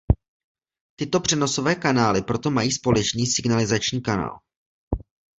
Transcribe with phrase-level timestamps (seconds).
[0.95, 4.39] Tyto přenosové kanály proto mají společný signalizační kanál.